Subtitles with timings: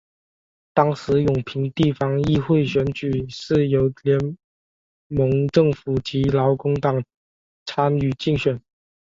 [0.73, 4.19] 当时永平地方议会选举是由联
[5.07, 7.03] 盟政府及劳工党
[7.67, 8.59] 参与竞选。